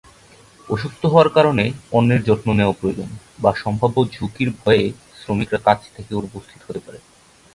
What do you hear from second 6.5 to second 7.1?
হতে পারে।